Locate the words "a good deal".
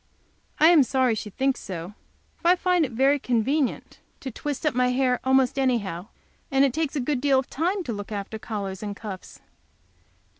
6.95-7.37